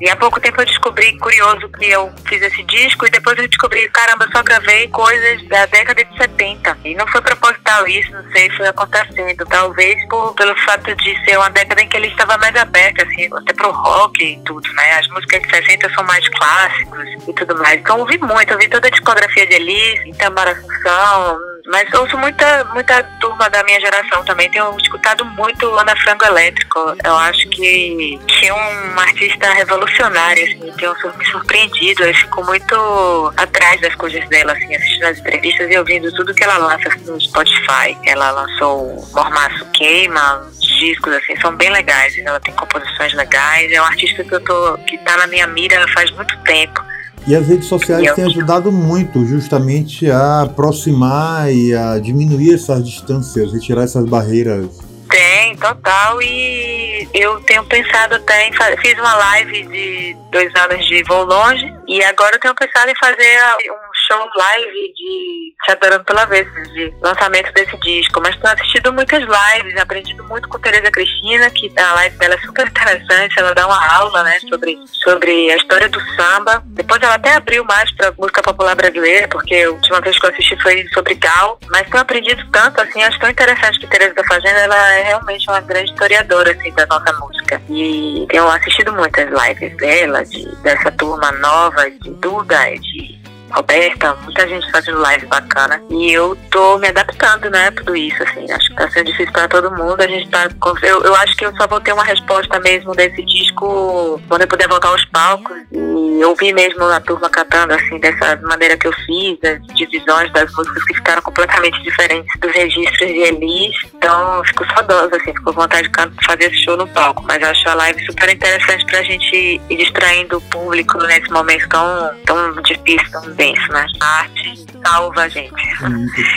e 0.00 0.08
há 0.08 0.16
pouco 0.16 0.40
tempo 0.40 0.60
eu 0.60 0.66
descobri, 0.66 0.97
curioso, 1.18 1.68
que 1.70 1.86
eu 1.86 2.12
fiz 2.26 2.42
esse 2.42 2.62
disco 2.64 3.06
e 3.06 3.10
depois 3.10 3.38
eu 3.38 3.48
descobri, 3.48 3.88
caramba, 3.90 4.28
só 4.32 4.42
gravei 4.42 4.88
coisas 4.88 5.46
da 5.48 5.66
década 5.66 6.04
de 6.04 6.16
70. 6.16 6.78
E 6.84 6.94
não 6.94 7.06
foi 7.08 7.20
proposital 7.20 7.86
isso, 7.86 8.10
não 8.12 8.24
sei, 8.32 8.50
foi 8.50 8.66
acontecendo. 8.68 9.46
Talvez 9.46 10.08
por, 10.08 10.34
pelo 10.34 10.54
fato 10.56 10.94
de 10.94 11.24
ser 11.24 11.38
uma 11.38 11.50
década 11.50 11.82
em 11.82 11.88
que 11.88 11.96
ele 11.96 12.08
estava 12.08 12.36
mais 12.38 12.54
aberto, 12.56 13.02
assim, 13.02 13.28
até 13.32 13.52
pro 13.52 13.70
rock 13.70 14.24
e 14.24 14.38
tudo, 14.44 14.72
né? 14.74 14.98
As 14.98 15.08
músicas 15.08 15.42
de 15.42 15.50
60 15.50 15.94
são 15.94 16.04
mais 16.04 16.28
clássicos 16.28 17.28
e 17.28 17.32
tudo 17.32 17.56
mais. 17.58 17.80
Então 17.80 18.00
ouvi 18.00 18.18
muito, 18.18 18.52
ouvi 18.52 18.68
toda 18.68 18.88
a 18.88 18.90
discografia 18.90 19.46
de 19.46 19.54
Elis, 19.54 20.06
Itamar 20.06 20.48
Assunção, 20.48 21.38
mas 21.68 21.92
ouço 21.92 22.16
muita, 22.16 22.64
muita 22.72 23.02
turma 23.20 23.48
da 23.50 23.62
minha 23.62 23.78
geração 23.78 24.24
também. 24.24 24.50
Tenho 24.50 24.74
escutado 24.80 25.22
muito 25.26 25.66
Ana 25.78 25.94
Frango 25.96 26.24
Elétrico. 26.24 26.96
Eu 27.04 27.14
acho 27.14 27.46
que, 27.50 28.18
que 28.26 28.46
é 28.46 28.54
um 28.54 28.98
artista 28.98 29.52
revolucionário, 29.52 30.44
assim. 30.44 30.72
Tenho 30.78 30.94
me 31.18 31.26
surpreendido. 31.26 32.04
Eu 32.04 32.14
fico 32.14 32.42
muito 32.44 33.34
atrás 33.36 33.78
das 33.82 33.94
coisas 33.96 34.26
dela, 34.30 34.52
assim, 34.52 34.74
assistindo 34.74 35.04
as 35.04 35.18
entrevistas 35.18 35.70
e 35.70 35.76
ouvindo 35.76 36.10
tudo 36.14 36.34
que 36.34 36.42
ela 36.42 36.56
lança 36.56 36.88
no 37.04 37.20
Spotify. 37.20 37.94
Ela 38.06 38.30
lançou 38.30 39.06
Mormaço 39.12 39.66
Queima, 39.72 40.50
discos, 40.58 41.12
assim, 41.12 41.38
são 41.38 41.54
bem 41.54 41.68
legais. 41.70 42.16
Ela 42.16 42.40
tem 42.40 42.54
composições 42.54 43.12
legais. 43.12 43.70
É 43.70 43.82
um 43.82 43.84
artista 43.84 44.24
que 44.24 44.34
eu 44.34 44.40
tô, 44.42 44.78
que 44.86 44.96
tá 44.98 45.18
na 45.18 45.26
minha 45.26 45.46
mira 45.46 45.86
faz 45.92 46.10
muito 46.12 46.34
tempo. 46.44 46.82
E 47.28 47.36
as 47.36 47.46
redes 47.46 47.68
sociais 47.68 48.10
têm 48.14 48.24
ajudado 48.24 48.72
muito 48.72 49.22
justamente 49.26 50.10
a 50.10 50.44
aproximar 50.44 51.52
e 51.52 51.74
a 51.74 51.98
diminuir 51.98 52.54
essas 52.54 52.82
distâncias, 52.82 53.52
retirar 53.52 53.82
essas 53.82 54.06
barreiras. 54.06 54.80
Tem, 55.10 55.54
total. 55.56 56.22
E 56.22 57.06
eu 57.12 57.38
tenho 57.42 57.62
pensado 57.64 58.14
até 58.14 58.48
em 58.48 58.52
fazer. 58.54 58.80
Fiz 58.80 58.98
uma 58.98 59.14
live 59.14 59.62
de 59.66 60.16
dois 60.32 60.50
anos 60.54 60.86
de 60.86 61.02
Voo 61.02 61.24
Longe 61.24 61.70
e 61.86 62.02
agora 62.02 62.36
eu 62.36 62.40
tenho 62.40 62.54
pensado 62.54 62.90
em 62.90 62.96
fazer 62.96 63.38
um 63.72 63.87
show 64.08 64.28
live 64.34 64.92
de 64.94 65.54
Se 65.64 65.72
Adorando 65.72 66.04
pela 66.04 66.24
Vez, 66.24 66.46
de 66.72 66.92
lançamento 67.02 67.52
desse 67.52 67.76
disco. 67.78 68.20
Mas 68.22 68.34
tenho 68.36 68.54
assistido 68.54 68.92
muitas 68.92 69.20
lives, 69.20 69.76
aprendido 69.80 70.24
muito 70.24 70.48
com 70.48 70.58
Tereza 70.58 70.90
Cristina, 70.90 71.50
que 71.50 71.70
a 71.78 71.94
live 71.94 72.16
dela 72.16 72.34
é 72.34 72.38
super 72.38 72.66
interessante. 72.66 73.38
Ela 73.38 73.54
dá 73.54 73.66
uma 73.66 73.94
aula, 73.96 74.22
né, 74.22 74.38
sobre, 74.48 74.78
sobre 74.86 75.50
a 75.50 75.56
história 75.56 75.88
do 75.88 76.00
samba. 76.16 76.62
Depois 76.66 77.02
ela 77.02 77.14
até 77.14 77.34
abriu 77.34 77.64
mais 77.64 77.90
para 77.92 78.12
música 78.18 78.42
popular 78.42 78.74
brasileira, 78.74 79.28
porque 79.28 79.54
a 79.54 79.70
última 79.70 80.00
vez 80.00 80.18
que 80.18 80.24
eu 80.24 80.30
assisti 80.30 80.62
foi 80.62 80.86
sobre 80.94 81.14
Gal. 81.14 81.58
Mas 81.68 81.88
tenho 81.88 82.02
aprendido 82.02 82.44
tanto, 82.50 82.80
assim, 82.80 83.02
acho 83.02 83.18
tão 83.20 83.28
interessante 83.28 83.78
que 83.78 83.86
Tereza 83.86 84.10
está 84.10 84.24
fazendo. 84.24 84.56
Ela 84.56 84.92
é 84.94 85.02
realmente 85.02 85.48
uma 85.50 85.60
grande 85.60 85.90
historiadora, 85.90 86.52
assim, 86.52 86.72
da 86.72 86.86
nossa 86.86 87.12
música. 87.18 87.60
E 87.68 88.26
tenho 88.30 88.48
assistido 88.48 88.92
muitas 88.94 89.28
lives 89.28 89.76
dela, 89.76 90.24
de, 90.24 90.46
dessa 90.62 90.90
turma 90.92 91.30
nova, 91.32 91.90
de 91.90 92.08
Duda, 92.18 92.58
de 92.80 93.17
Roberta, 93.50 94.14
muita 94.22 94.46
gente 94.46 94.70
fazendo 94.70 94.98
live 95.00 95.26
bacana. 95.26 95.80
E 95.90 96.12
eu 96.12 96.36
tô 96.50 96.78
me 96.78 96.88
adaptando, 96.88 97.50
né, 97.50 97.70
tudo 97.70 97.96
isso, 97.96 98.22
assim. 98.22 98.50
Acho 98.50 98.68
que 98.68 98.76
tá 98.76 98.90
sendo 98.90 99.06
difícil 99.06 99.32
para 99.32 99.48
todo 99.48 99.70
mundo. 99.70 100.00
A 100.00 100.06
gente 100.06 100.28
tá. 100.28 100.48
Eu, 100.82 101.02
eu 101.02 101.14
acho 101.16 101.36
que 101.36 101.44
eu 101.44 101.54
só 101.56 101.66
vou 101.66 101.80
ter 101.80 101.92
uma 101.92 102.04
resposta 102.04 102.60
mesmo 102.60 102.94
desse 102.94 103.22
disco 103.22 104.20
quando 104.28 104.42
eu 104.42 104.48
puder 104.48 104.68
voltar 104.68 104.88
aos 104.88 105.04
palcos 105.06 105.56
e 105.72 106.24
ouvir 106.24 106.52
mesmo 106.52 106.84
a 106.84 107.00
turma 107.00 107.28
cantando, 107.30 107.74
assim, 107.74 107.98
dessa 107.98 108.36
maneira 108.42 108.76
que 108.76 108.86
eu 108.86 108.92
fiz, 108.92 109.38
as 109.42 109.74
divisões 109.74 110.32
das 110.32 110.52
músicas 110.52 110.84
que 110.84 110.94
ficaram 110.94 111.22
completamente 111.22 111.80
diferentes 111.82 112.28
dos 112.40 112.52
registros 112.52 113.08
de 113.08 113.18
Elis. 113.18 113.76
Então, 113.94 114.42
fico 114.44 114.66
saudosa, 114.74 115.16
assim, 115.16 115.32
fico 115.32 115.44
com 115.44 115.52
vontade 115.52 115.88
de 115.88 116.26
fazer 116.26 116.44
esse 116.44 116.64
show 116.64 116.76
no 116.76 116.86
palco. 116.88 117.24
Mas 117.26 117.42
acho 117.42 117.68
a 117.68 117.74
live 117.74 118.04
super 118.06 118.28
interessante 118.28 118.84
pra 118.86 119.02
gente 119.02 119.60
ir 119.68 119.76
distraindo 119.76 120.38
o 120.38 120.40
público 120.42 120.98
nesse 121.06 121.30
momento 121.30 121.68
tão, 121.68 122.10
tão 122.26 122.62
difícil, 122.62 123.10
tão 123.10 123.22
denso, 123.38 123.72
né? 123.72 123.86
A 124.00 124.06
arte 124.18 124.66
salva 124.84 125.22
a 125.22 125.28
gente. 125.28 125.54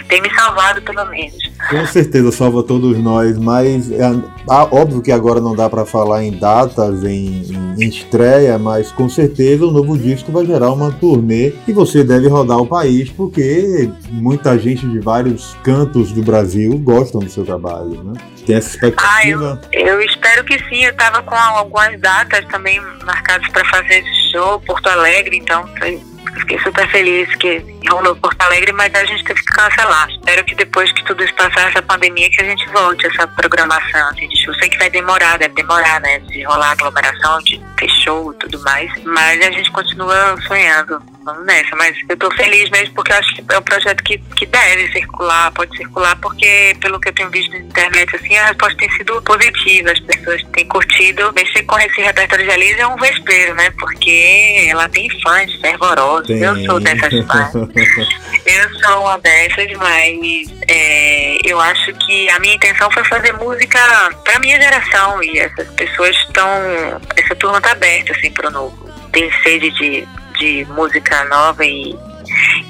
Tem 0.08 0.22
me 0.22 0.34
salvado, 0.34 0.82
pelo 0.84 1.06
menos. 1.06 1.36
Com 1.70 1.86
certeza 1.86 2.32
salva 2.32 2.64
todos 2.64 2.98
nós, 2.98 3.38
mas 3.38 3.92
é, 3.92 4.10
óbvio 4.48 5.02
que 5.02 5.12
agora 5.12 5.42
não 5.42 5.56
dá 5.56 5.70
para 5.70 5.86
falar 5.86 6.24
em 6.24 6.32
datas, 6.32 7.04
em, 7.04 7.44
em, 7.78 7.88
estreia, 7.88 8.58
mas 8.58 8.92
com 8.92 9.10
certeza 9.10 9.66
o 9.66 9.72
novo 9.72 9.98
disco 9.98 10.32
vai 10.32 10.46
gerar 10.46 10.72
uma 10.72 10.92
turnê 10.92 11.54
e 11.68 11.74
você 11.74 12.04
deve 12.04 12.28
rodar 12.28 12.58
o 12.58 12.68
país, 12.68 13.10
porque 13.10 13.90
muita 14.10 14.58
gente 14.58 14.88
de 14.88 15.00
vários 15.00 15.56
cantos 15.64 16.12
do 16.12 16.22
Brasil 16.22 16.78
gostam 16.80 17.20
do 17.20 17.30
seu 17.30 17.46
trabalho, 17.46 18.04
né? 18.04 18.14
Tem 18.46 18.56
essa 18.56 18.70
expectativa? 18.70 19.62
Ah, 19.62 19.68
eu, 19.72 19.88
eu 19.88 20.02
espero 20.02 20.44
que 20.44 20.58
sim. 20.68 20.84
Eu 20.84 20.92
estava 20.92 21.22
com 21.22 21.36
algumas 21.36 22.00
datas 22.00 22.44
também 22.46 22.82
marcadas 23.06 23.48
para 23.50 23.64
fazer 23.66 24.00
esse 24.00 24.32
show, 24.32 24.60
Porto 24.62 24.88
Alegre, 24.88 25.38
então 25.38 25.64
fiquei 26.40 26.60
super 26.60 26.90
feliz 26.90 27.34
que 27.36 27.64
rolou 27.90 28.16
Porto 28.16 28.42
Alegre, 28.42 28.72
mas 28.74 28.94
a 28.94 29.06
gente 29.06 29.24
teve 29.24 29.40
que 29.40 29.54
cancelar. 29.54 30.10
Espero 30.10 30.44
que 30.46 30.56
depois 30.56 30.92
que 30.92 31.04
tudo 31.06 31.24
isso 31.24 31.34
passar, 31.36 31.70
essa 31.70 31.82
pandemia, 31.82 32.30
que 32.30 32.42
a 32.42 32.46
gente 32.46 32.68
volte 32.70 33.06
essa 33.08 33.28
programação 33.28 34.10
assim, 34.10 34.30
show. 34.36 34.54
Sei 34.56 34.70
que 34.70 34.78
vai 34.78 34.90
demorar, 34.90 35.38
deve 35.38 35.56
demorar, 35.56 36.00
né? 36.02 36.20
De 36.20 36.44
rolar 36.44 36.72
aglomeração, 36.72 37.40
de 37.40 37.60
ter 37.78 37.90
show 37.90 38.32
e 38.34 38.36
tudo 38.38 38.60
mais. 38.64 38.92
Mas 39.04 39.42
a 39.42 39.52
gente 39.52 39.72
continua 39.72 40.36
sonhando. 40.48 41.02
Vamos 41.24 41.46
nessa, 41.46 41.76
mas 41.76 41.96
eu 42.10 42.18
tô 42.18 42.32
feliz 42.32 42.70
mesmo 42.72 42.96
porque 42.96 43.12
eu 43.12 43.18
acho 43.18 43.36
que 43.36 43.44
é 43.48 43.58
um 43.58 43.62
projeto 43.62 44.04
que, 44.04 44.18
que 44.36 44.46
deve 44.46 44.92
circular, 44.92 45.52
pode 45.52 45.76
circular, 45.78 46.16
porque 46.20 46.76
pelo 46.82 47.00
que 47.00 47.10
eu 47.10 47.14
tenho 47.14 47.30
visto 47.30 47.52
na 47.52 47.60
internet, 47.60 48.16
assim, 48.16 48.36
a 48.38 48.48
resposta 48.48 48.78
tem 48.78 48.90
sido 48.92 49.22
positiva, 49.22 49.92
as 49.92 50.00
pessoas 50.00 50.44
têm 50.54 50.68
curtido. 50.68 51.32
Mexer 51.34 51.64
com 51.64 51.78
esse 51.80 52.02
repertório 52.02 52.46
de 52.46 52.52
Alice 52.52 52.80
é 52.80 52.88
um 52.88 52.96
vespeiro, 52.96 53.54
né? 53.54 53.72
Porque 53.80 54.68
ela 54.68 54.90
tem 54.90 55.08
fãs 55.22 55.54
fervorosos. 55.56 56.30
Eu 56.30 56.66
sou 56.66 56.80
dessas 56.80 57.14
fãs. 57.28 57.54
Eu 57.54 58.80
sou 58.80 59.02
uma 59.02 59.20
dessas, 59.20 59.72
mas 59.78 60.52
é, 60.68 61.38
eu 61.44 61.60
acho 61.60 61.94
que 61.94 62.30
a 62.30 62.40
minha 62.40 62.56
intenção 62.56 62.90
foi 62.90 63.04
fazer 63.06 63.34
música 63.34 63.80
pra 64.24 64.40
minha 64.40 64.60
geração 64.60 65.22
e 65.24 65.38
essas 65.38 65.68
pessoas 65.70 66.16
estão. 66.18 66.50
Essa 67.16 67.36
turma 67.36 67.62
tá 67.62 67.72
aberta 67.72 68.12
assim 68.14 68.32
pro 68.32 68.50
novo. 68.50 68.90
Tem 69.12 69.30
sede 69.44 69.70
de, 69.72 70.08
de 70.42 70.66
música 70.66 71.24
nova 71.26 71.64
e, 71.64 71.96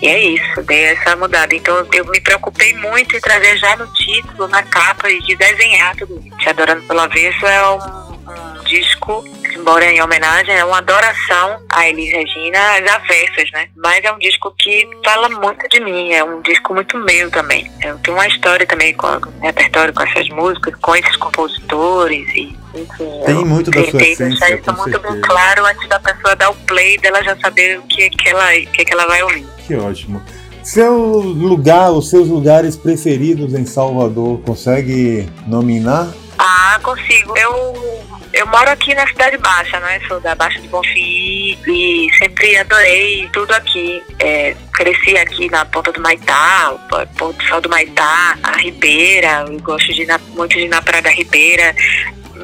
e 0.02 0.08
é 0.08 0.20
isso, 0.20 0.62
dei 0.64 0.84
essa 0.86 1.16
mudada. 1.16 1.56
Então 1.56 1.88
eu 1.94 2.06
me 2.06 2.20
preocupei 2.20 2.76
muito 2.76 3.16
em 3.16 3.22
trazer 3.22 3.58
já 3.58 3.78
no 3.78 3.88
título, 3.94 4.48
na 4.50 4.62
capa 4.64 5.10
e 5.10 5.22
de 5.22 5.36
desenhar 5.38 5.96
tudo. 5.96 6.22
Te 6.38 6.50
Adorando 6.50 6.82
pelo 6.84 7.00
Avesso 7.00 7.46
é 7.46 7.70
um, 7.70 7.78
um 7.80 8.64
disco 8.66 9.24
embora 9.56 9.86
em 9.86 10.02
homenagem, 10.02 10.56
é 10.56 10.66
uma 10.66 10.80
adoração 10.80 11.62
a 11.70 11.88
Elis 11.88 12.12
Regina, 12.12 12.58
as 12.78 12.92
avessas, 12.92 13.52
né? 13.52 13.68
Mas 13.76 14.04
é 14.04 14.12
um 14.12 14.18
disco 14.18 14.54
que 14.58 14.90
fala 15.06 15.30
muito 15.30 15.68
de 15.70 15.80
mim, 15.80 16.12
é 16.14 16.24
um 16.24 16.42
disco 16.42 16.74
muito 16.74 16.98
meu 16.98 17.30
também. 17.30 17.72
Eu 17.84 17.98
tenho 18.00 18.18
uma 18.18 18.28
história 18.28 18.66
também 18.66 18.94
com 18.96 19.08
o 19.08 19.42
repertório, 19.42 19.94
com 19.94 20.04
essas 20.04 20.28
músicas, 20.30 20.74
com 20.82 20.96
esses 20.96 21.16
compositores 21.18 22.28
e 22.30 22.58
enfim, 22.76 23.10
Tem 23.26 23.46
muito 23.46 23.72
da 23.72 23.84
sua 23.90 24.02
essência, 24.02 24.56
isso 24.56 24.74
muito 24.74 25.00
bem 25.00 25.22
claro 25.22 25.66
antes 25.66 25.88
da 25.88 26.00
pessoa 26.00 26.36
dar 26.36 26.50
o 26.50 26.56
play 26.56 26.98
dela 26.98 27.24
já 27.24 27.38
saber 27.40 27.80
o 27.80 27.84
que, 27.84 28.04
é 28.04 28.10
que, 28.10 28.30
ela, 28.30 28.52
que, 28.52 28.82
é 28.82 28.86
que 28.86 28.94
ela 28.94 29.06
vai 29.08 29.24
ouvir. 29.24 29.46
Que 29.68 29.76
ótimo. 29.76 30.22
Seu 30.64 30.96
lugar, 31.20 31.92
os 31.92 32.10
seus 32.10 32.28
lugares 32.28 32.76
preferidos 32.78 33.54
em 33.54 33.66
Salvador, 33.66 34.40
consegue 34.42 35.28
nominar? 35.48 36.12
Ah, 36.38 36.80
consigo. 36.84 37.36
Eu 37.38 38.02
eu 38.34 38.48
moro 38.48 38.70
aqui 38.70 38.96
na 38.96 39.06
Cidade 39.08 39.38
Baixa, 39.38 39.80
né? 39.82 40.00
Sou 40.08 40.20
da 40.22 40.34
Baixa 40.34 40.60
de 40.62 40.68
Bonfim 40.70 41.58
e 41.68 42.08
sempre 42.18 42.58
adorei 42.58 43.30
tudo 43.34 43.52
aqui. 43.52 44.02
É, 44.20 44.56
cresci 44.74 45.18
aqui 45.18 45.50
na 45.50 45.66
ponta 45.66 45.92
do 45.92 46.02
Maitá, 46.02 46.74
Ponto 47.18 47.44
Sol 47.46 47.60
do 47.60 47.70
Maitá, 47.70 48.38
a 48.42 48.58
Ribeira, 48.58 49.46
eu 49.48 49.60
gosto 49.60 49.94
de 49.94 50.04
ir 50.04 50.06
na, 50.06 50.18
muito 50.30 50.54
de 50.54 50.62
ir 50.62 50.70
na 50.70 50.82
Praia 50.82 51.04
da 51.04 51.10
Ribeira. 51.10 51.76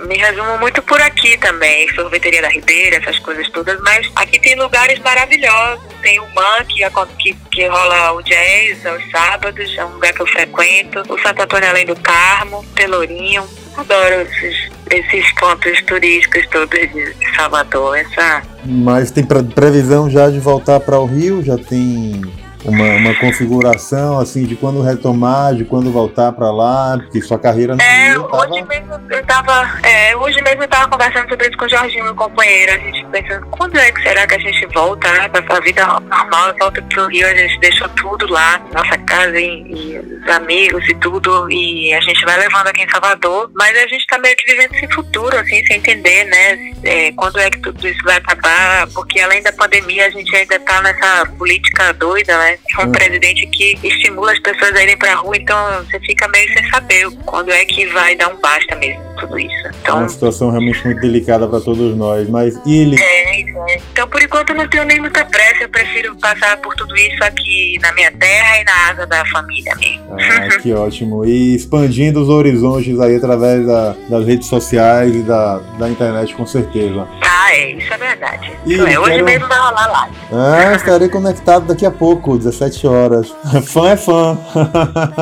Me 0.06 0.18
resumo 0.18 0.58
muito 0.60 0.82
por 0.84 1.02
aqui 1.02 1.38
também, 1.38 1.88
sorveteria 1.94 2.42
da 2.42 2.50
Ribeira, 2.50 2.98
essas 2.98 3.20
coisas 3.20 3.50
todas, 3.50 3.80
mas 3.82 4.10
aqui 4.16 4.40
tem 4.40 4.56
lugares 4.56 5.00
maravilhosos. 5.00 5.86
Tem 6.02 6.20
o 6.20 6.28
MAN, 6.34 6.64
que, 6.68 6.84
que, 7.20 7.34
que 7.52 7.68
rola 7.68 8.14
o 8.14 8.22
jazz 8.22 8.86
aos 8.86 9.10
sábados, 9.10 9.76
é 9.78 9.86
um 9.86 9.94
lugar 9.94 10.14
que 10.14 10.22
eu 10.22 10.28
frequento. 10.28 11.02
O 11.10 11.20
Santo 11.20 11.42
Antônio 11.42 11.70
Além 11.70 11.86
do 11.86 11.96
Carmo, 11.96 12.64
Pelourinho. 12.76 13.48
Adoro 13.76 14.22
esses 14.22 14.78
esses 14.92 15.32
pontos 15.34 15.82
turísticos 15.84 16.48
todos 16.48 16.80
de 16.80 17.36
Salvador. 17.36 17.98
Essa... 17.98 18.42
Mas 18.66 19.12
tem 19.12 19.26
previsão 19.26 20.10
já 20.10 20.30
de 20.30 20.40
voltar 20.40 20.80
para 20.80 21.00
o 21.00 21.06
Rio? 21.06 21.44
Já 21.44 21.58
tem 21.58 22.22
uma, 22.66 22.84
uma, 22.96 23.16
configuração 23.16 24.20
assim 24.20 24.46
de 24.46 24.56
quando 24.56 24.82
retomar, 24.82 25.56
de 25.56 25.64
quando 25.64 25.92
voltar 25.92 26.32
para 26.32 26.52
lá, 26.52 26.98
porque 26.98 27.22
sua 27.22 27.40
carreira 27.40 27.76
não 27.76 27.84
tava... 28.28 28.44
hoje 28.44 28.64
mesmo 28.64 29.02
eu 29.10 29.26
tava, 29.26 29.80
é, 29.84 30.16
hoje 30.16 30.42
mesmo 30.42 30.64
eu 30.64 30.68
tava 30.68 30.90
conversando 30.90 31.30
sobre 31.30 31.48
isso 31.48 31.58
com 31.58 31.66
o 31.66 31.70
Jorginho, 31.70 32.04
meu 32.06 32.16
companheiro, 32.16 32.74
a 32.74 32.78
gente 32.78 33.06
pensando, 33.06 33.46
quando 33.48 33.78
é 33.78 33.92
que 33.92 34.02
será 34.02 34.28
que 34.28 34.36
a 34.36 34.40
gente 34.40 34.66
volta, 34.68 35.12
né, 35.14 35.30
pra 35.30 35.60
vida 35.60 35.86
normal, 35.86 36.56
volta 36.60 36.82
pro 36.82 37.08
Rio, 37.08 37.28
a 37.28 37.36
gente 37.36 37.60
deixou 37.60 37.88
tudo 37.90 38.28
lá, 38.32 38.60
nossa 38.74 38.98
casa 39.00 39.40
e, 39.40 39.62
e, 39.72 40.00
os 40.00 40.30
amigos 40.30 40.88
e 40.88 40.96
tudo, 40.96 41.50
e 41.52 41.94
a 41.94 42.02
gente 42.02 42.24
vai 42.26 42.38
levando 42.38 42.68
aqui 42.68 42.84
em 42.84 42.90
Salvador, 42.90 43.50
mas 43.56 43.78
a 43.78 43.88
gente 43.88 44.06
tá 44.08 44.18
meio 44.18 44.36
que 44.36 44.52
vivendo 44.52 44.76
esse 44.76 44.94
futuro, 44.94 45.38
assim, 45.38 45.66
sem 45.66 45.78
entender, 45.78 46.26
né, 46.26 46.74
é, 46.84 47.12
quando 47.14 47.40
é 47.40 47.50
que 47.50 47.60
tudo 47.60 47.88
isso 47.88 48.04
vai 48.04 48.18
acabar, 48.18 48.88
porque 48.94 49.20
além 49.22 49.42
da 49.42 49.54
pandemia 49.54 50.08
a 50.08 50.10
gente 50.10 50.36
ainda 50.36 50.60
tá 50.60 50.82
nessa 50.82 51.26
política 51.38 51.94
doida, 51.94 52.38
né, 52.38 52.58
é 52.78 52.82
um 52.82 52.88
hum. 52.88 52.92
presidente 52.92 53.48
que 53.48 53.78
estimula 53.84 54.32
as 54.32 54.40
pessoas 54.40 54.74
a 54.76 54.84
irem 54.84 54.98
pra 54.98 55.16
rua, 55.16 55.38
então 55.38 55.86
você 55.86 56.00
fica 56.02 56.28
meio 56.28 56.52
sem 56.54 56.70
saber 56.70 57.10
quando 57.26 57.52
é 57.52 57.66
que 57.66 57.86
vai 57.88 58.17
dar 58.18 58.30
um 58.30 58.40
basta 58.42 58.76
mesmo 58.76 59.08
tudo 59.18 59.40
isso. 59.40 59.68
Então, 59.82 59.98
é 59.98 60.00
uma 60.02 60.10
situação 60.10 60.50
realmente 60.50 60.84
muito 60.86 61.02
delicada 61.02 61.48
para 61.48 61.60
todos 61.60 61.96
nós, 61.96 62.30
mas 62.30 62.60
ele. 62.66 62.96
É, 63.00 63.42
é. 63.42 63.82
Então, 63.92 64.08
por 64.08 64.22
enquanto, 64.22 64.52
eu 64.52 64.56
não 64.56 64.68
tenho 64.68 64.86
nem 64.86 65.00
muita 65.00 65.26
pressa, 65.26 65.64
eu 65.64 65.70
prefiro 65.70 66.16
passar 66.18 66.58
por 66.58 66.76
tudo 66.76 66.96
isso 66.96 67.24
aqui 67.24 67.78
na 67.82 67.92
minha 67.94 68.12
terra 68.12 68.62
e 68.62 68.64
na 68.64 68.90
asa 68.90 69.06
da 69.06 69.26
família 69.26 69.76
mesmo. 69.76 70.06
Ah, 70.12 70.58
que 70.62 70.74
ótimo. 70.74 71.26
E 71.26 71.56
expandindo 71.56 72.22
os 72.22 72.30
horizontes 72.30 73.00
aí 73.00 73.16
através 73.16 73.66
da, 73.66 73.96
das 74.10 74.26
redes 74.26 74.48
sociais 74.48 75.14
e 75.16 75.24
da, 75.24 75.58
da 75.78 75.90
internet, 75.90 76.34
com 76.36 76.46
certeza. 76.46 77.08
Ah, 77.22 77.52
é, 77.54 77.72
isso 77.72 77.94
é 77.94 77.98
verdade. 77.98 78.52
E 78.66 78.74
isso 78.74 78.88
é, 78.88 79.00
hoje 79.00 79.12
quero... 79.12 79.26
mesmo 79.26 79.48
vai 79.48 79.58
rolar 79.58 79.88
lá. 79.88 80.10
Ah, 80.32 80.74
estarei 80.76 81.10
conectado 81.10 81.68
daqui 81.68 81.86
a 81.86 81.92
pouco, 81.92 82.38
17 82.38 82.88
horas. 82.88 83.34
fã 83.66 83.90
é 83.92 83.98
fã. 83.98 84.38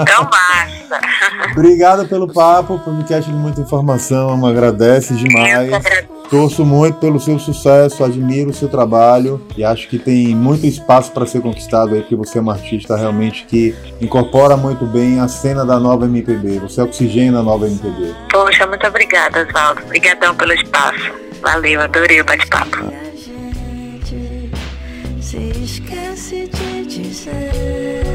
Então, 0.02 0.24
massa. 0.24 0.75
Obrigado 1.52 2.08
pelo 2.08 2.32
papo, 2.32 2.80
podcast 2.80 3.30
de 3.30 3.36
muita 3.36 3.62
informação, 3.62 4.38
me 4.38 4.48
agradece 4.50 5.14
demais. 5.16 5.70
Torço 6.30 6.66
muito 6.66 6.98
pelo 7.00 7.20
seu 7.20 7.38
sucesso, 7.38 8.04
admiro 8.04 8.50
o 8.50 8.54
seu 8.54 8.68
trabalho 8.68 9.40
e 9.56 9.64
acho 9.64 9.88
que 9.88 10.00
tem 10.00 10.36
muito 10.36 10.66
espaço 10.66 11.12
para 11.12 11.26
ser 11.26 11.42
conquistado 11.42 11.94
aí, 11.94 12.02
porque 12.02 12.16
você 12.16 12.40
é 12.40 12.42
uma 12.42 12.54
artista 12.54 12.96
realmente 12.96 13.46
que 13.46 13.76
incorpora 14.02 14.58
muito 14.58 14.86
bem 14.86 15.20
a 15.20 15.28
cena 15.28 15.64
da 15.64 15.80
nova 15.80 16.06
MPB. 16.06 16.60
Você 16.60 16.82
oxigena 16.82 17.40
a 17.40 17.44
nova 17.44 17.68
MPB. 17.68 18.16
Poxa, 18.32 18.66
muito 18.66 18.88
obrigada, 18.88 19.46
Oswaldo. 19.48 19.84
Obrigadão 19.84 20.36
pelo 20.36 20.54
espaço. 20.54 21.12
Valeu, 21.42 21.82
adorei 21.82 22.22
o 22.22 22.26
bate-papo. 22.26 22.92
Se 25.22 25.38
esquece 25.64 26.50
de 26.54 26.86
dizer 26.86 28.15